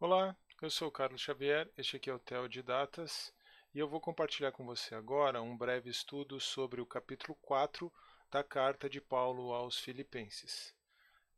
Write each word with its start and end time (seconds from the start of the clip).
Olá, 0.00 0.36
eu 0.62 0.70
sou 0.70 0.86
o 0.86 0.92
Carlos 0.92 1.20
Xavier, 1.20 1.68
este 1.76 1.96
aqui 1.96 2.08
é 2.08 2.14
o 2.14 2.20
Theo 2.20 2.48
de 2.48 2.62
Datas 2.62 3.34
e 3.74 3.80
eu 3.80 3.88
vou 3.88 4.00
compartilhar 4.00 4.52
com 4.52 4.64
você 4.64 4.94
agora 4.94 5.42
um 5.42 5.56
breve 5.56 5.90
estudo 5.90 6.38
sobre 6.38 6.80
o 6.80 6.86
capítulo 6.86 7.36
4 7.42 7.92
da 8.30 8.44
carta 8.44 8.88
de 8.88 9.00
Paulo 9.00 9.52
aos 9.52 9.76
Filipenses. 9.80 10.72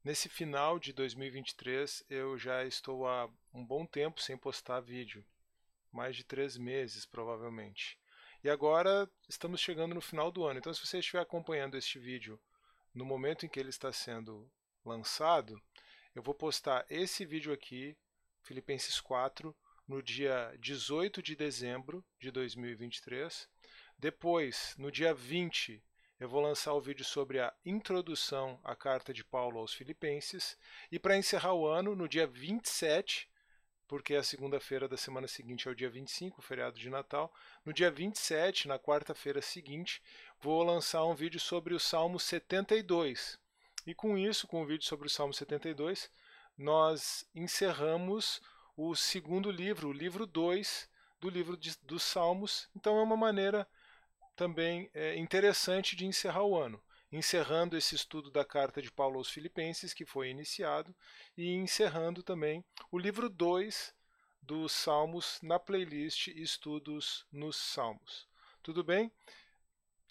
Nesse 0.05 0.29
final 0.29 0.79
de 0.79 0.93
2023 0.93 2.05
eu 2.11 2.37
já 2.37 2.63
estou 2.67 3.09
há 3.09 3.31
um 3.55 3.65
bom 3.65 3.87
tempo 3.87 4.21
sem 4.21 4.37
postar 4.37 4.81
vídeo, 4.81 5.25
mais 5.91 6.15
de 6.15 6.23
três 6.23 6.59
meses 6.59 7.07
provavelmente. 7.07 7.99
E 8.45 8.51
agora 8.51 9.11
estamos 9.27 9.59
chegando 9.59 9.95
no 9.95 10.03
final 10.03 10.31
do 10.31 10.45
ano, 10.45 10.59
então 10.59 10.75
se 10.75 10.87
você 10.87 10.99
estiver 10.99 11.21
acompanhando 11.21 11.79
este 11.79 11.99
vídeo 11.99 12.39
no 12.95 13.07
momento 13.07 13.47
em 13.47 13.49
que 13.49 13.59
ele 13.59 13.71
está 13.71 13.91
sendo 13.91 14.47
lançado, 14.85 15.59
eu 16.15 16.23
vou 16.23 16.35
postar 16.35 16.85
esse 16.91 17.25
vídeo 17.25 17.55
aqui 17.55 17.97
Filipenses 18.43 19.01
4, 19.01 19.55
no 19.87 20.03
dia 20.03 20.55
18 20.59 21.23
de 21.23 21.35
dezembro 21.35 22.05
de 22.19 22.31
2023. 22.31 23.49
Depois, 23.99 24.75
no 24.79 24.91
dia 24.91 25.13
20, 25.13 25.83
eu 26.21 26.29
vou 26.29 26.41
lançar 26.41 26.75
o 26.75 26.81
vídeo 26.81 27.05
sobre 27.05 27.41
a 27.41 27.53
introdução 27.65 28.61
à 28.63 28.77
carta 28.77 29.13
de 29.13 29.25
Paulo 29.25 29.59
aos 29.59 29.73
Filipenses. 29.73 30.57
E 30.93 30.99
para 30.99 31.17
encerrar 31.17 31.55
o 31.55 31.67
ano, 31.67 31.97
no 31.97 32.09
dia 32.09 32.27
27, 32.27 33.29
porque 33.89 34.15
a 34.15 34.23
segunda-feira 34.23 34.87
da 34.87 34.97
semana 34.97 35.27
seguinte 35.27 35.67
é 35.67 35.71
o 35.71 35.75
dia 35.75 35.91
25, 35.91 36.39
o 36.39 36.43
feriado 36.43 36.79
de 36.79 36.89
Natal. 36.89 37.35
No 37.65 37.73
dia 37.73 37.91
27, 37.91 38.69
na 38.69 38.79
quarta-feira 38.79 39.43
seguinte, 39.43 40.03
vou 40.39 40.63
lançar 40.63 41.05
um 41.05 41.15
vídeo 41.15 41.41
sobre 41.41 41.75
o 41.75 41.81
Salmo 41.81 42.21
72. 42.21 43.37
E 43.87 43.95
com 43.95 44.17
isso, 44.17 44.47
com 44.47 44.63
o 44.63 44.67
vídeo 44.67 44.85
sobre 44.85 45.07
o 45.07 45.11
Salmo 45.11 45.35
72, 45.35 46.09
nós 46.61 47.25
encerramos 47.35 48.39
o 48.77 48.95
segundo 48.95 49.51
livro, 49.51 49.89
o 49.89 49.93
livro 49.93 50.27
2 50.27 50.89
do 51.19 51.31
livro 51.31 51.57
de, 51.57 51.75
dos 51.83 52.03
Salmos. 52.03 52.69
Então 52.77 52.99
é 52.99 53.03
uma 53.03 53.17
maneira 53.17 53.67
também 54.37 54.91
é, 54.93 55.17
interessante 55.17 55.97
de 55.97 56.05
encerrar 56.05 56.45
o 56.45 56.57
ano. 56.59 56.79
Encerrando 57.11 57.79
esse 57.79 57.95
estudo 57.95 58.31
da 58.31 58.45
carta 58.45 58.83
de 58.83 58.93
Paulo 58.93 59.17
aos 59.17 59.31
Filipenses, 59.31 59.95
que 59.95 60.05
foi 60.05 60.29
iniciado, 60.29 60.95
e 61.37 61.51
encerrando 61.55 62.23
também 62.23 62.63
o 62.93 62.99
livro 62.99 63.31
2 63.31 63.95
dos 64.43 64.73
Salmos 64.73 65.39
na 65.43 65.59
playlist 65.59 66.29
Estudos 66.29 67.27
nos 67.33 67.57
Salmos. 67.57 68.29
Tudo 68.63 68.85
bem? 68.85 69.11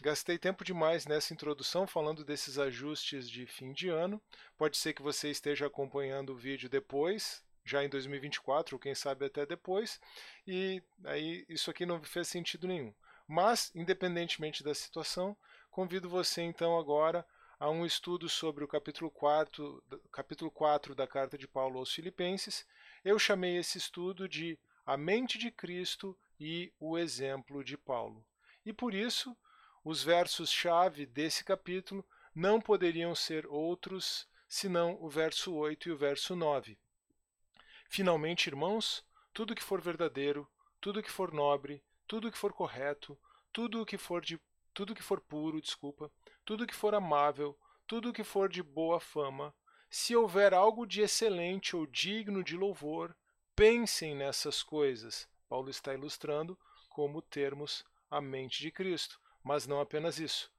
Gastei 0.02 0.38
tempo 0.38 0.64
demais 0.64 1.06
nessa 1.06 1.34
introdução 1.34 1.86
falando 1.86 2.24
desses 2.24 2.58
ajustes 2.58 3.30
de 3.30 3.46
fim 3.46 3.74
de 3.74 3.90
ano. 3.90 4.22
Pode 4.58 4.78
ser 4.78 4.94
que 4.94 5.02
você 5.02 5.30
esteja 5.30 5.68
acompanhando 5.68 6.30
o 6.32 6.38
vídeo 6.38 6.70
depois, 6.70 7.44
já 7.66 7.84
em 7.84 7.90
2024, 7.90 8.76
ou 8.76 8.80
quem 8.80 8.96
sabe 8.96 9.26
até 9.26 9.46
depois, 9.46 10.00
e 10.48 10.82
aí 11.04 11.46
isso 11.50 11.70
aqui 11.70 11.86
não 11.86 12.02
fez 12.02 12.30
sentido 12.30 12.66
nenhum. 12.66 12.94
Mas, 13.28 13.72
independentemente 13.76 14.64
da 14.64 14.74
situação, 14.74 15.36
convido 15.70 16.08
você 16.08 16.44
então 16.44 16.80
agora 16.80 17.26
a 17.60 17.70
um 17.70 17.86
estudo 17.86 18.30
sobre 18.30 18.64
o 18.64 18.68
capítulo 18.70 19.12
4, 19.12 19.84
capítulo 20.14 20.50
4 20.50 20.96
da 20.96 21.06
carta 21.06 21.38
de 21.38 21.46
Paulo 21.46 21.78
aos 21.78 21.94
Filipenses. 21.94 22.66
Eu 23.04 23.20
chamei 23.20 23.58
esse 23.58 23.78
estudo 23.78 24.30
de 24.30 24.58
A 24.86 24.96
Mente 24.96 25.38
de 25.38 25.52
Cristo 25.52 26.18
e 26.40 26.72
o 26.80 26.98
Exemplo 26.98 27.66
de 27.66 27.78
Paulo. 27.78 28.26
E 28.66 28.72
por 28.72 28.94
isso, 28.94 29.36
os 29.84 30.04
versos-chave 30.04 31.06
desse 31.06 31.44
capítulo 31.44 32.06
não 32.34 32.60
poderiam 32.60 33.16
ser 33.16 33.46
outros 33.48 34.28
senão 34.48 34.98
o 35.02 35.10
verso 35.10 35.54
8 35.54 35.90
e 35.90 35.92
o 35.92 35.98
verso 35.98 36.36
9. 36.36 36.78
Finalmente, 37.88 38.48
irmãos, 38.48 39.06
tudo 39.34 39.56
que 39.56 39.64
for 39.64 39.82
verdadeiro, 39.82 40.48
tudo 40.82 41.04
que 41.04 41.12
for 41.12 41.32
nobre, 41.32 41.84
tudo 42.08 42.32
que 42.32 42.38
for 42.38 42.54
correto, 42.54 43.18
tudo 43.52 43.86
que 43.86 43.98
for 43.98 44.24
de 44.24 44.40
tudo 44.74 44.96
que 44.96 45.04
for 45.04 45.20
puro, 45.20 45.62
desculpa, 45.62 46.12
tudo 46.46 46.66
que 46.66 46.76
for 46.76 46.96
amável, 46.96 47.58
tudo 47.86 48.14
que 48.14 48.24
for 48.24 48.48
de 48.48 48.64
boa 48.64 49.00
fama, 49.00 49.54
se 49.90 50.16
houver 50.16 50.54
algo 50.54 50.86
de 50.86 51.02
excelente 51.02 51.76
ou 51.76 51.86
digno 51.86 52.44
de 52.44 52.56
louvor, 52.56 53.16
pensem 53.56 54.16
nessas 54.16 54.62
coisas. 54.62 55.28
Paulo 55.50 55.70
está 55.70 55.94
ilustrando 55.94 56.58
como 56.88 57.22
termos 57.22 57.84
a 58.10 58.22
mente 58.22 58.62
de 58.62 58.72
Cristo. 58.72 59.20
Mas 59.44 59.66
não 59.66 59.80
apenas 59.80 60.20
isso. 60.20 60.52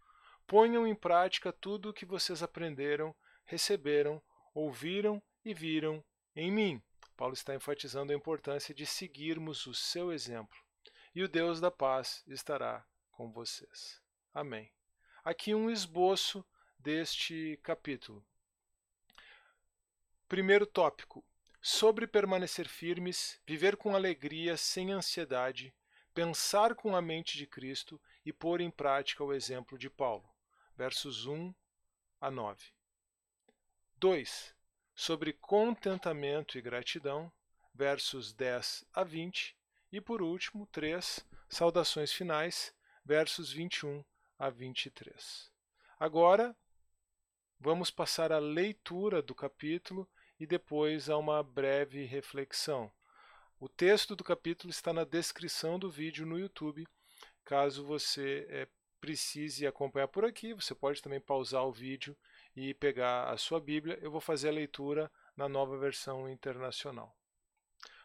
Ponham 0.46 0.86
em 0.86 0.94
prática 0.94 1.52
tudo 1.52 1.90
o 1.90 1.92
que 1.92 2.04
vocês 2.04 2.42
aprenderam, 2.42 3.14
receberam, 3.44 4.20
ouviram 4.54 5.22
e 5.44 5.54
viram 5.54 6.04
em 6.34 6.50
mim. 6.50 6.82
Paulo 7.16 7.34
está 7.34 7.54
enfatizando 7.54 8.12
a 8.12 8.16
importância 8.16 8.74
de 8.74 8.86
seguirmos 8.86 9.66
o 9.66 9.74
seu 9.74 10.12
exemplo. 10.12 10.58
E 11.14 11.22
o 11.22 11.28
Deus 11.28 11.60
da 11.60 11.70
paz 11.70 12.24
estará 12.26 12.84
com 13.12 13.30
vocês. 13.30 14.00
Amém. 14.32 14.72
Aqui 15.22 15.54
um 15.54 15.70
esboço 15.70 16.44
deste 16.78 17.58
capítulo. 17.62 18.24
Primeiro 20.28 20.64
tópico: 20.64 21.24
sobre 21.60 22.06
permanecer 22.06 22.68
firmes, 22.68 23.40
viver 23.46 23.76
com 23.76 23.94
alegria, 23.94 24.56
sem 24.56 24.92
ansiedade, 24.92 25.74
pensar 26.14 26.74
com 26.74 26.94
a 26.94 27.02
mente 27.02 27.36
de 27.36 27.46
Cristo 27.46 28.00
e 28.24 28.32
pôr 28.32 28.60
em 28.60 28.70
prática 28.70 29.24
o 29.24 29.32
exemplo 29.32 29.78
de 29.78 29.88
Paulo. 29.88 30.28
Versos 30.76 31.26
1 31.26 31.54
a 32.20 32.30
9. 32.30 32.72
2. 33.96 34.54
Sobre 34.94 35.32
contentamento 35.32 36.58
e 36.58 36.60
gratidão, 36.60 37.32
versos 37.74 38.32
10 38.32 38.84
a 38.92 39.04
20. 39.04 39.56
E 39.92 40.00
por 40.00 40.22
último, 40.22 40.66
3. 40.66 41.26
Saudações 41.48 42.12
finais, 42.12 42.74
versos 43.04 43.52
21 43.52 44.04
a 44.38 44.50
23. 44.50 45.50
Agora, 45.98 46.56
vamos 47.58 47.90
passar 47.90 48.32
à 48.32 48.38
leitura 48.38 49.20
do 49.20 49.34
capítulo 49.34 50.08
e 50.38 50.46
depois 50.46 51.10
a 51.10 51.18
uma 51.18 51.42
breve 51.42 52.04
reflexão. 52.04 52.90
O 53.62 53.68
texto 53.68 54.16
do 54.16 54.24
capítulo 54.24 54.70
está 54.70 54.90
na 54.90 55.04
descrição 55.04 55.78
do 55.78 55.90
vídeo 55.90 56.24
no 56.24 56.38
YouTube. 56.38 56.88
Caso 57.44 57.84
você 57.84 58.46
é, 58.48 58.66
precise 58.98 59.66
acompanhar 59.66 60.08
por 60.08 60.24
aqui, 60.24 60.54
você 60.54 60.74
pode 60.74 61.02
também 61.02 61.20
pausar 61.20 61.66
o 61.66 61.70
vídeo 61.70 62.16
e 62.56 62.72
pegar 62.72 63.28
a 63.28 63.36
sua 63.36 63.60
Bíblia. 63.60 63.98
Eu 64.00 64.10
vou 64.10 64.20
fazer 64.20 64.48
a 64.48 64.52
leitura 64.52 65.12
na 65.36 65.46
nova 65.46 65.76
versão 65.76 66.26
internacional. 66.26 67.14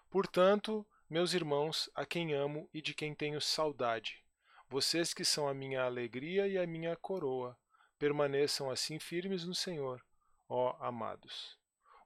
Portanto, 0.10 0.86
meus 1.10 1.34
irmãos, 1.34 1.90
a 1.96 2.06
quem 2.06 2.34
amo 2.34 2.70
e 2.74 2.82
de 2.82 2.94
quem 2.94 3.16
tenho 3.16 3.40
saudade, 3.40 4.26
vocês 4.68 5.14
que 5.14 5.24
são 5.24 5.48
a 5.48 5.54
minha 5.54 5.84
alegria 5.84 6.50
e 6.50 6.58
a 6.58 6.68
minha 6.68 6.98
coroa, 6.98 7.58
permaneçam 7.98 8.70
assim 8.70 9.00
firmes 9.00 9.46
no 9.46 9.56
Senhor, 9.56 10.06
ó 10.50 10.76
amados. 10.82 11.58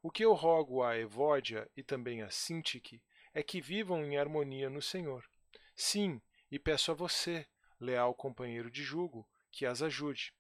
O 0.03 0.11
que 0.11 0.23
eu 0.23 0.35
rogo 0.35 0.83
a 0.83 0.95
Evódia 0.99 1.67
e 1.75 1.81
também 1.81 2.21
a 2.21 2.29
Sintique 2.29 3.01
é 3.33 3.43
que 3.43 3.61
vivam 3.61 4.03
em 4.03 4.17
harmonia 4.17 4.69
no 4.69 4.81
Senhor. 4.81 5.23
Sim, 5.75 6.21
e 6.51 6.57
peço 6.57 6.91
a 6.91 6.95
você, 6.95 7.47
leal 7.79 8.13
companheiro 8.13 8.69
de 8.69 8.83
jugo, 8.83 9.27
que 9.51 9.65
as 9.65 9.81
ajude. 9.81 10.33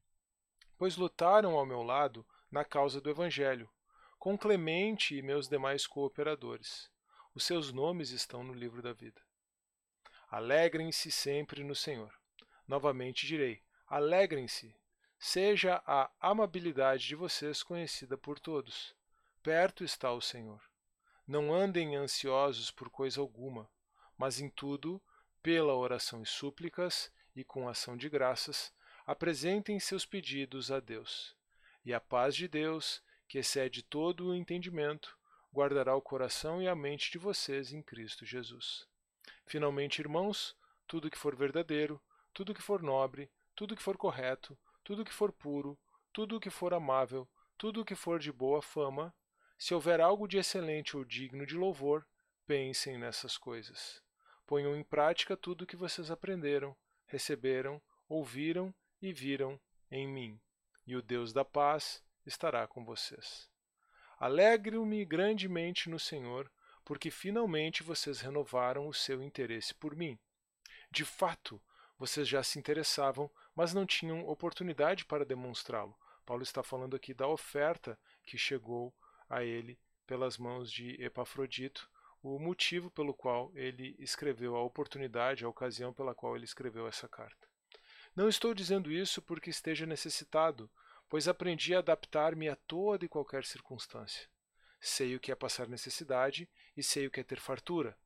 Pois 0.77 0.97
lutaram 0.97 1.57
ao 1.57 1.65
meu 1.65 1.83
lado 1.83 2.25
na 2.51 2.63
causa 2.63 2.99
do 2.99 3.09
Evangelho, 3.09 3.69
com 4.17 4.37
Clemente 4.37 5.15
e 5.15 5.21
meus 5.21 5.47
demais 5.47 5.87
cooperadores. 5.87 6.89
Os 7.33 7.43
seus 7.43 7.71
nomes 7.71 8.11
estão 8.11 8.43
no 8.43 8.53
livro 8.53 8.81
da 8.81 8.91
vida. 8.91 9.21
Alegrem-se 10.29 11.11
sempre 11.11 11.63
no 11.63 11.75
Senhor. 11.75 12.13
Novamente 12.67 13.25
direi: 13.25 13.63
alegrem-se. 13.87 14.75
Seja 15.17 15.81
a 15.85 16.09
amabilidade 16.19 17.07
de 17.07 17.15
vocês 17.15 17.61
conhecida 17.63 18.17
por 18.17 18.39
todos. 18.39 18.95
Perto 19.41 19.83
está 19.83 20.13
o 20.13 20.21
Senhor. 20.21 20.68
Não 21.29 21.53
andem 21.53 21.95
ansiosos 21.95 22.71
por 22.71 22.89
coisa 22.89 23.21
alguma, 23.21 23.69
mas 24.17 24.39
em 24.39 24.49
tudo, 24.49 24.99
pela 25.43 25.75
oração 25.75 26.23
e 26.23 26.25
súplicas 26.25 27.11
e 27.35 27.43
com 27.43 27.69
ação 27.69 27.95
de 27.95 28.09
graças, 28.09 28.73
apresentem 29.05 29.79
seus 29.79 30.07
pedidos 30.07 30.71
a 30.71 30.79
Deus. 30.79 31.37
E 31.85 31.93
a 31.93 31.99
paz 31.99 32.35
de 32.35 32.47
Deus, 32.47 33.03
que 33.27 33.37
excede 33.37 33.83
todo 33.83 34.29
o 34.29 34.35
entendimento, 34.35 35.15
guardará 35.53 35.95
o 35.95 36.01
coração 36.01 36.63
e 36.63 36.67
a 36.67 36.75
mente 36.75 37.11
de 37.11 37.19
vocês 37.19 37.71
em 37.71 37.83
Cristo 37.83 38.25
Jesus. 38.25 38.87
Finalmente, 39.45 39.99
irmãos, 39.99 40.57
tudo 40.87 41.11
que 41.11 41.17
for 41.19 41.35
verdadeiro, 41.35 42.01
tudo 42.33 42.55
que 42.55 42.61
for 42.63 42.81
nobre, 42.81 43.29
tudo 43.55 43.75
que 43.75 43.83
for 43.83 43.97
correto, 43.97 44.57
tudo 44.83 45.05
que 45.05 45.13
for 45.13 45.31
puro, 45.31 45.77
tudo 46.11 46.39
que 46.39 46.49
for 46.49 46.73
amável, 46.73 47.29
tudo 47.55 47.85
que 47.85 47.93
for 47.93 48.17
de 48.17 48.31
boa 48.31 48.63
fama, 48.63 49.13
se 49.59 49.73
houver 49.73 49.99
algo 49.99 50.25
de 50.25 50.37
excelente 50.37 50.95
ou 50.95 51.03
digno 51.03 51.45
de 51.45 51.53
louvor, 51.53 52.07
pensem 52.47 52.97
nessas 52.97 53.37
coisas. 53.37 54.01
Ponham 54.47 54.73
em 54.73 54.83
prática 54.83 55.35
tudo 55.35 55.63
o 55.63 55.67
que 55.67 55.75
vocês 55.75 56.09
aprenderam, 56.09 56.73
receberam, 57.05 57.81
ouviram 58.07 58.73
e 59.01 59.11
viram 59.11 59.59
em 59.91 60.07
mim, 60.07 60.39
e 60.87 60.95
o 60.95 61.01
Deus 61.01 61.33
da 61.33 61.43
paz 61.43 62.01
estará 62.25 62.65
com 62.67 62.85
vocês. 62.85 63.49
Alegro-me 64.17 65.03
grandemente 65.03 65.89
no 65.89 65.99
Senhor, 65.99 66.49
porque 66.85 67.11
finalmente 67.11 67.83
vocês 67.83 68.21
renovaram 68.21 68.87
o 68.87 68.93
seu 68.93 69.21
interesse 69.21 69.75
por 69.75 69.93
mim. 69.93 70.17
De 70.89 71.03
fato, 71.03 71.61
vocês 71.97 72.29
já 72.29 72.41
se 72.43 72.57
interessavam, 72.57 73.29
mas 73.53 73.73
não 73.73 73.85
tinham 73.85 74.25
oportunidade 74.25 75.03
para 75.03 75.25
demonstrá-lo. 75.25 75.95
Paulo 76.25 76.43
está 76.43 76.63
falando 76.63 76.95
aqui 76.95 77.13
da 77.13 77.27
oferta 77.27 77.99
que 78.23 78.37
chegou 78.37 78.93
a 79.29 79.43
ele 79.43 79.79
pelas 80.07 80.37
mãos 80.37 80.71
de 80.71 81.01
Epafrodito, 81.01 81.89
o 82.21 82.39
motivo 82.39 82.89
pelo 82.89 83.13
qual 83.13 83.51
ele 83.55 83.95
escreveu, 83.99 84.55
a 84.55 84.63
oportunidade, 84.63 85.45
a 85.45 85.49
ocasião 85.49 85.93
pela 85.93 86.15
qual 86.15 86.35
ele 86.35 86.45
escreveu 86.45 86.87
essa 86.87 87.07
carta. 87.07 87.47
Não 88.15 88.27
estou 88.27 88.53
dizendo 88.53 88.91
isso 88.91 89.21
porque 89.21 89.49
esteja 89.49 89.85
necessitado, 89.85 90.69
pois 91.07 91.27
aprendi 91.27 91.73
a 91.73 91.79
adaptar-me 91.79 92.49
a 92.49 92.55
toda 92.55 93.05
e 93.05 93.09
qualquer 93.09 93.45
circunstância. 93.45 94.27
Sei 94.81 95.15
o 95.15 95.19
que 95.19 95.31
é 95.31 95.35
passar 95.35 95.67
necessidade 95.67 96.49
e 96.75 96.83
sei 96.83 97.07
o 97.07 97.11
que 97.11 97.19
é 97.19 97.23
ter 97.23 97.39
fartura. 97.39 97.97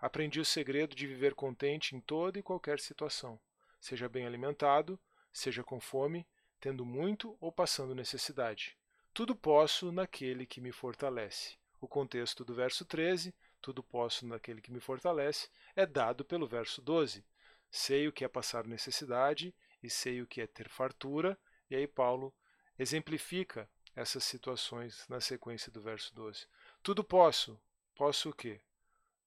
Aprendi 0.00 0.40
o 0.40 0.44
segredo 0.44 0.94
de 0.94 1.06
viver 1.06 1.34
contente 1.34 1.94
em 1.94 2.00
toda 2.00 2.38
e 2.38 2.42
qualquer 2.42 2.80
situação, 2.80 3.38
seja 3.78 4.08
bem 4.08 4.26
alimentado, 4.26 4.98
seja 5.32 5.62
com 5.62 5.78
fome, 5.78 6.26
tendo 6.58 6.84
muito 6.84 7.36
ou 7.40 7.52
passando 7.52 7.94
necessidade. 7.94 8.78
Tudo 9.12 9.34
posso 9.34 9.92
naquele 9.92 10.46
que 10.46 10.60
me 10.60 10.72
fortalece. 10.72 11.56
O 11.80 11.88
contexto 11.88 12.44
do 12.44 12.54
verso 12.54 12.84
13, 12.84 13.34
tudo 13.60 13.82
posso 13.82 14.26
naquele 14.26 14.60
que 14.60 14.72
me 14.72 14.80
fortalece, 14.80 15.48
é 15.74 15.86
dado 15.86 16.24
pelo 16.24 16.46
verso 16.46 16.80
12. 16.80 17.24
Sei 17.70 18.08
o 18.08 18.12
que 18.12 18.24
é 18.24 18.28
passar 18.28 18.66
necessidade 18.66 19.54
e 19.82 19.88
sei 19.88 20.22
o 20.22 20.26
que 20.26 20.40
é 20.40 20.46
ter 20.46 20.68
fartura, 20.68 21.38
e 21.68 21.76
aí 21.76 21.86
Paulo 21.86 22.34
exemplifica 22.78 23.68
essas 23.94 24.24
situações 24.24 25.06
na 25.08 25.20
sequência 25.20 25.70
do 25.70 25.80
verso 25.80 26.14
12. 26.14 26.46
Tudo 26.82 27.04
posso. 27.04 27.60
Posso 27.94 28.30
o 28.30 28.34
quê? 28.34 28.60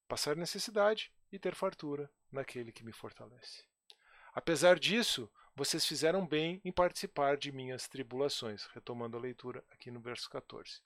passar 0.08 0.36
necessidade 0.36 1.12
e 1.32 1.38
ter 1.38 1.54
fartura 1.54 2.10
naquele 2.30 2.72
que 2.72 2.84
me 2.84 2.92
fortalece. 2.92 3.64
Apesar 4.32 4.78
disso, 4.78 5.30
vocês 5.56 5.86
fizeram 5.86 6.26
bem 6.26 6.60
em 6.64 6.72
participar 6.72 7.36
de 7.36 7.52
minhas 7.52 7.86
tribulações, 7.86 8.66
retomando 8.74 9.16
a 9.16 9.20
leitura 9.20 9.62
aqui 9.70 9.90
no 9.90 10.00
verso 10.00 10.28
14. 10.28 10.80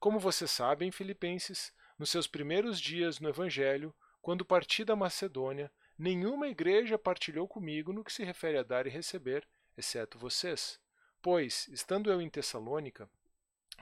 Como 0.00 0.18
vocês 0.18 0.50
sabem, 0.50 0.90
Filipenses, 0.90 1.72
nos 1.98 2.10
seus 2.10 2.26
primeiros 2.26 2.80
dias 2.80 3.20
no 3.20 3.28
Evangelho, 3.28 3.94
quando 4.20 4.44
parti 4.44 4.84
da 4.84 4.96
Macedônia, 4.96 5.70
nenhuma 5.96 6.48
igreja 6.48 6.98
partilhou 6.98 7.46
comigo 7.46 7.92
no 7.92 8.02
que 8.02 8.12
se 8.12 8.24
refere 8.24 8.58
a 8.58 8.64
dar 8.64 8.86
e 8.86 8.90
receber, 8.90 9.46
exceto 9.76 10.18
vocês. 10.18 10.80
Pois, 11.22 11.68
estando 11.68 12.10
eu 12.10 12.20
em 12.20 12.28
Tessalônica, 12.28 13.08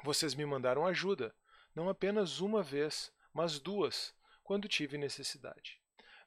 vocês 0.02 0.34
me 0.34 0.44
mandaram 0.44 0.86
ajuda, 0.86 1.34
não 1.74 1.88
apenas 1.88 2.40
uma 2.40 2.62
vez, 2.62 3.10
mas 3.32 3.58
duas, 3.58 4.14
quando 4.42 4.68
tive 4.68 4.98
necessidade. 4.98 5.80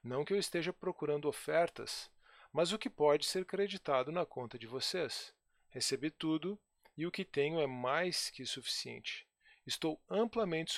Não 0.03 0.25
que 0.25 0.33
eu 0.33 0.37
esteja 0.37 0.73
procurando 0.73 1.27
ofertas, 1.27 2.09
mas 2.57 2.73
o 2.73 2.79
que 2.79 2.89
pode 2.89 3.23
ser 3.23 3.45
creditado 3.45 4.11
na 4.11 4.25
conta 4.25 4.57
de 4.57 4.65
vocês. 4.65 5.31
Recebi 5.69 6.09
tudo 6.09 6.59
e 6.97 7.05
o 7.05 7.11
que 7.11 7.23
tenho 7.23 7.59
é 7.59 7.67
mais 7.67 8.31
que 8.31 8.43
suficiente. 8.47 9.27
Estou 9.63 10.01
amplamente 10.09 10.73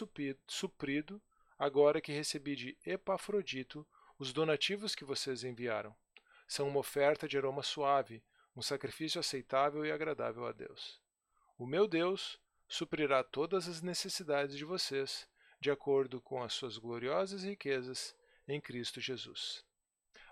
suprido 0.45 1.21
agora 1.57 2.01
que 2.01 2.11
recebi 2.11 2.53
de 2.57 2.77
Epafrodito 2.85 3.87
os 4.17 4.33
donativos 4.33 4.93
que 4.93 5.05
vocês 5.05 5.45
enviaram. 5.45 5.95
São 6.49 6.67
uma 6.67 6.79
oferta 6.79 7.29
de 7.29 7.37
aroma 7.37 7.63
suave, 7.63 8.21
um 8.53 8.61
sacrifício 8.61 9.17
aceitável 9.17 9.85
e 9.85 9.91
agradável 9.93 10.47
a 10.47 10.51
Deus. 10.51 10.99
O 11.57 11.65
meu 11.65 11.87
Deus 11.87 12.37
suprirá 12.67 13.23
todas 13.23 13.69
as 13.69 13.81
necessidades 13.81 14.57
de 14.57 14.65
vocês 14.65 15.25
de 15.61 15.71
acordo 15.71 16.19
com 16.19 16.43
as 16.43 16.51
suas 16.51 16.77
gloriosas 16.77 17.43
riquezas 17.43 18.13
em 18.45 18.59
Cristo 18.59 18.99
Jesus. 18.99 19.63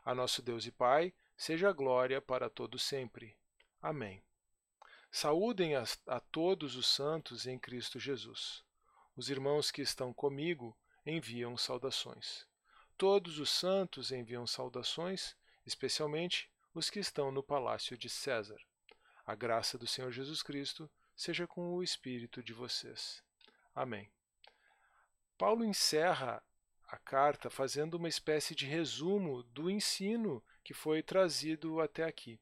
A 0.04 0.14
nosso 0.14 0.42
Deus 0.42 0.66
e 0.66 0.72
Pai, 0.74 1.14
seja 1.38 1.72
glória 1.72 2.20
para 2.20 2.50
todo 2.50 2.80
sempre. 2.80 3.38
Amém. 3.82 4.22
Saúdem 5.12 5.76
a, 5.76 5.84
a 6.08 6.20
todos 6.20 6.76
os 6.76 6.88
santos 6.88 7.46
em 7.46 7.58
Cristo 7.58 8.00
Jesus. 8.00 8.64
Os 9.16 9.30
irmãos 9.30 9.72
que 9.72 9.82
estão 9.82 10.14
comigo 10.14 10.78
enviam 11.06 11.56
saudações. 11.56 12.46
Todos 12.98 13.40
os 13.40 13.52
santos 13.52 14.12
enviam 14.12 14.46
saudações, 14.48 15.36
especialmente 15.66 16.52
os 16.74 16.90
que 16.90 17.00
estão 17.00 17.32
no 17.32 17.44
palácio 17.44 17.98
de 17.98 18.10
César. 18.10 18.60
A 19.26 19.36
graça 19.36 19.78
do 19.78 19.88
Senhor 19.88 20.12
Jesus 20.12 20.42
Cristo 20.42 20.90
seja 21.16 21.48
com 21.48 21.74
o 21.74 21.84
espírito 21.84 22.44
de 22.44 22.54
vocês. 22.54 23.24
Amém. 23.74 24.12
Paulo 25.38 25.64
encerra 25.64 26.44
a 26.88 26.98
carta 26.98 27.50
fazendo 27.50 27.96
uma 27.96 28.08
espécie 28.08 28.56
de 28.56 28.66
resumo 28.66 29.44
do 29.44 29.70
ensino 29.70 30.42
que 30.64 30.74
foi 30.74 31.04
trazido 31.04 31.82
até 31.82 32.04
aqui. 32.04 32.40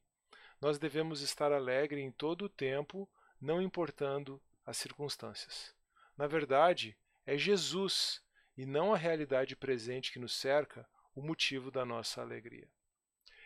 Nós 0.60 0.78
devemos 0.78 1.20
estar 1.20 1.52
alegre 1.52 2.00
em 2.00 2.12
todo 2.12 2.44
o 2.44 2.48
tempo, 2.48 3.08
não 3.40 3.60
importando 3.60 4.40
as 4.64 4.76
circunstâncias. 4.76 5.74
Na 6.16 6.26
verdade, 6.26 6.96
é 7.26 7.36
Jesus 7.36 8.22
e 8.56 8.64
não 8.64 8.94
a 8.94 8.96
realidade 8.96 9.56
presente 9.56 10.12
que 10.12 10.18
nos 10.18 10.34
cerca 10.34 10.88
o 11.14 11.20
motivo 11.20 11.70
da 11.70 11.84
nossa 11.84 12.22
alegria. 12.22 12.68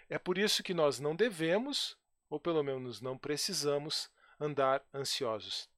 É 0.09 0.19
por 0.19 0.37
isso 0.37 0.63
que 0.63 0.75
nós 0.75 1.01
não 1.01 1.17
devemos, 1.17 1.97
ou 2.29 2.39
pelo 2.39 2.63
menos 2.63 3.01
não 3.01 3.17
precisamos, 3.17 4.11
andar 4.39 4.85
ansiosos. 4.95 5.69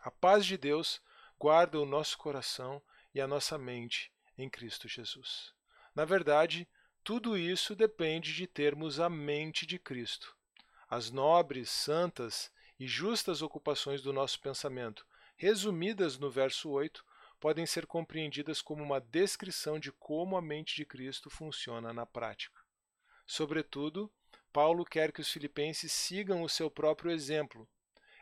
A 0.00 0.10
paz 0.10 0.44
de 0.44 0.58
Deus 0.58 1.00
guarda 1.38 1.80
o 1.80 1.86
nosso 1.86 2.18
coração 2.18 2.82
e 3.14 3.20
a 3.20 3.26
nossa 3.26 3.56
mente 3.56 4.12
em 4.36 4.48
Cristo 4.48 4.88
Jesus. 4.88 5.52
Na 5.94 6.04
verdade, 6.04 6.68
tudo 7.02 7.38
isso 7.38 7.74
depende 7.74 8.34
de 8.34 8.46
termos 8.46 8.98
a 9.00 9.08
mente 9.08 9.64
de 9.64 9.78
Cristo. 9.78 10.36
As 10.88 11.10
nobres, 11.10 11.70
santas 11.70 12.50
e 12.78 12.86
justas 12.86 13.42
ocupações 13.42 14.02
do 14.02 14.12
nosso 14.12 14.40
pensamento, 14.40 15.06
resumidas 15.36 16.18
no 16.18 16.30
verso 16.30 16.68
8, 16.68 17.04
podem 17.38 17.66
ser 17.66 17.86
compreendidas 17.86 18.60
como 18.60 18.82
uma 18.82 19.00
descrição 19.00 19.78
de 19.78 19.92
como 19.92 20.36
a 20.36 20.42
mente 20.42 20.74
de 20.76 20.84
Cristo 20.84 21.30
funciona 21.30 21.92
na 21.92 22.06
prática. 22.06 22.60
Sobretudo, 23.26 24.10
Paulo 24.52 24.84
quer 24.84 25.12
que 25.12 25.20
os 25.20 25.30
filipenses 25.30 25.92
sigam 25.92 26.42
o 26.42 26.48
seu 26.48 26.70
próprio 26.70 27.10
exemplo. 27.10 27.68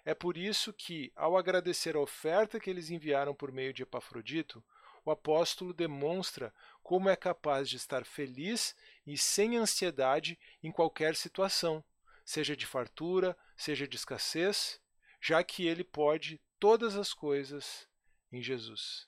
É 0.04 0.14
por 0.14 0.36
isso 0.36 0.72
que, 0.72 1.12
ao 1.14 1.36
agradecer 1.36 1.96
a 1.96 2.00
oferta 2.00 2.58
que 2.58 2.68
eles 2.68 2.90
enviaram 2.90 3.34
por 3.34 3.52
meio 3.52 3.72
de 3.72 3.82
Epafrodito, 3.82 4.62
o 5.04 5.10
apóstolo 5.10 5.72
demonstra 5.72 6.52
como 6.82 7.08
é 7.08 7.16
capaz 7.16 7.68
de 7.68 7.76
estar 7.76 8.04
feliz 8.04 8.74
e 9.06 9.18
sem 9.18 9.56
ansiedade 9.56 10.38
em 10.62 10.72
qualquer 10.72 11.14
situação, 11.14 11.84
seja 12.24 12.56
de 12.56 12.66
fartura, 12.66 13.36
seja 13.56 13.86
de 13.86 13.96
escassez, 13.96 14.80
já 15.20 15.42
que 15.42 15.66
ele 15.66 15.84
pode 15.84 16.40
todas 16.58 16.96
as 16.96 17.12
coisas 17.12 17.88
em 18.32 18.42
Jesus. 18.42 19.06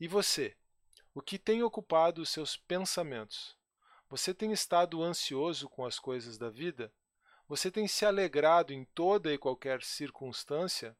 E 0.00 0.08
você? 0.08 0.56
O 1.14 1.22
que 1.22 1.38
tem 1.38 1.62
ocupado 1.62 2.20
os 2.20 2.28
seus 2.28 2.56
pensamentos? 2.56 3.56
Você 4.08 4.32
tem 4.32 4.52
estado 4.52 5.02
ansioso 5.02 5.68
com 5.68 5.84
as 5.84 5.98
coisas 5.98 6.38
da 6.38 6.48
vida? 6.48 6.92
Você 7.48 7.70
tem 7.70 7.88
se 7.88 8.04
alegrado 8.04 8.72
em 8.72 8.84
toda 8.84 9.32
e 9.32 9.38
qualquer 9.38 9.82
circunstância? 9.82 10.96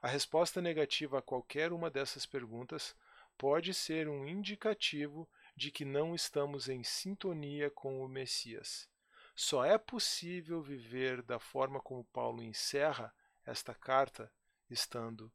A 0.00 0.08
resposta 0.08 0.60
negativa 0.60 1.18
a 1.18 1.22
qualquer 1.22 1.72
uma 1.72 1.90
dessas 1.90 2.26
perguntas 2.26 2.94
pode 3.38 3.72
ser 3.72 4.08
um 4.08 4.26
indicativo 4.26 5.28
de 5.56 5.70
que 5.70 5.84
não 5.84 6.14
estamos 6.14 6.68
em 6.68 6.82
sintonia 6.82 7.70
com 7.70 8.04
o 8.04 8.08
Messias. 8.08 8.88
Só 9.34 9.64
é 9.64 9.78
possível 9.78 10.60
viver 10.60 11.22
da 11.22 11.38
forma 11.38 11.80
como 11.80 12.04
Paulo 12.04 12.42
encerra 12.42 13.14
esta 13.46 13.72
carta 13.72 14.30
estando 14.68 15.32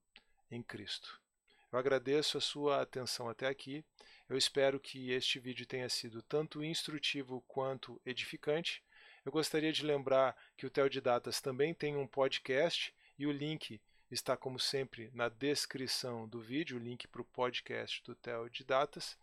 em 0.52 0.62
Cristo. 0.62 1.20
Eu 1.72 1.80
agradeço 1.80 2.38
a 2.38 2.42
sua 2.42 2.82
atenção 2.82 3.30
até 3.30 3.48
aqui. 3.48 3.84
Eu 4.30 4.38
espero 4.38 4.80
que 4.80 5.12
este 5.12 5.40
vídeo 5.40 5.66
tenha 5.66 5.90
sido 5.90 6.22
tanto 6.22 6.64
instrutivo 6.64 7.42
quanto 7.48 8.00
edificante. 8.06 8.84
Eu 9.26 9.32
gostaria 9.32 9.72
de 9.72 9.86
lembrar 9.86 10.38
que 10.58 10.66
o 10.66 10.70
Teodidatas 10.70 11.40
também 11.40 11.74
tem 11.74 11.96
um 11.96 12.06
podcast 12.06 12.94
e 13.18 13.26
o 13.26 13.32
link 13.32 13.82
está, 14.12 14.38
como 14.38 14.60
sempre, 14.60 15.10
na 15.14 15.30
descrição 15.30 16.28
do 16.28 16.40
vídeo, 16.40 16.78
o 16.78 16.80
link 16.80 17.08
para 17.08 17.22
o 17.22 17.26
podcast 17.26 18.04
do 18.04 18.16
Theo 18.16 18.50
de 18.50 18.64
Datas. 18.64 19.18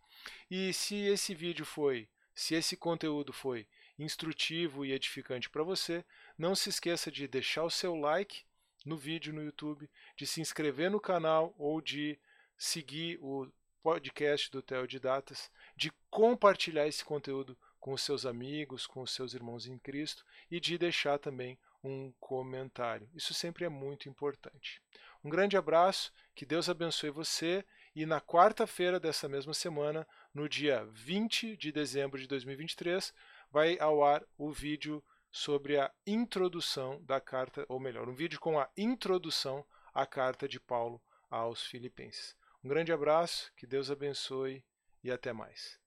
E 0.49 0.73
se 0.73 0.95
esse 0.95 1.33
vídeo 1.33 1.65
foi, 1.65 2.09
se 2.33 2.55
esse 2.55 2.75
conteúdo 2.75 3.31
foi 3.31 3.67
instrutivo 3.97 4.85
e 4.85 4.91
edificante 4.91 5.49
para 5.49 5.63
você, 5.63 6.03
não 6.37 6.55
se 6.55 6.69
esqueça 6.69 7.11
de 7.11 7.27
deixar 7.27 7.63
o 7.63 7.69
seu 7.69 7.95
like 7.95 8.43
no 8.85 8.97
vídeo 8.97 9.33
no 9.33 9.43
YouTube, 9.43 9.89
de 10.15 10.25
se 10.25 10.41
inscrever 10.41 10.89
no 10.89 10.99
canal 10.99 11.53
ou 11.57 11.81
de 11.81 12.19
seguir 12.57 13.19
o 13.21 13.47
podcast 13.81 14.51
do 14.51 14.61
Theo 14.61 14.87
de 14.87 14.99
Datas, 14.99 15.51
de 15.75 15.91
compartilhar 16.09 16.87
esse 16.87 17.03
conteúdo 17.03 17.57
com 17.79 17.93
os 17.93 18.03
seus 18.03 18.25
amigos, 18.25 18.85
com 18.85 19.01
os 19.01 19.11
seus 19.11 19.33
irmãos 19.33 19.65
em 19.65 19.77
Cristo 19.79 20.23
e 20.49 20.59
de 20.59 20.77
deixar 20.77 21.17
também 21.17 21.57
um 21.83 22.11
comentário. 22.19 23.09
Isso 23.13 23.33
sempre 23.33 23.65
é 23.65 23.69
muito 23.69 24.07
importante. 24.07 24.81
Um 25.23 25.29
grande 25.29 25.57
abraço, 25.57 26.11
que 26.33 26.45
Deus 26.45 26.69
abençoe 26.69 27.09
você 27.09 27.65
e 27.95 28.05
na 28.05 28.21
quarta-feira 28.21 28.99
dessa 28.99 29.27
mesma 29.27 29.53
semana, 29.53 30.07
no 30.33 30.47
dia 30.47 30.85
20 30.91 31.57
de 31.57 31.71
dezembro 31.71 32.19
de 32.19 32.27
2023, 32.27 33.13
vai 33.51 33.77
ao 33.79 34.03
ar 34.03 34.23
o 34.37 34.51
vídeo 34.51 35.03
sobre 35.31 35.79
a 35.79 35.91
introdução 36.05 37.01
da 37.03 37.19
carta, 37.19 37.65
ou 37.67 37.79
melhor, 37.79 38.07
um 38.07 38.15
vídeo 38.15 38.39
com 38.39 38.59
a 38.59 38.69
introdução 38.77 39.65
à 39.93 40.05
carta 40.05 40.47
de 40.47 40.59
Paulo 40.59 41.01
aos 41.29 41.63
Filipenses. 41.63 42.35
Um 42.63 42.69
grande 42.69 42.91
abraço, 42.91 43.51
que 43.55 43.65
Deus 43.65 43.89
abençoe 43.89 44.63
e 45.03 45.11
até 45.11 45.33
mais. 45.33 45.80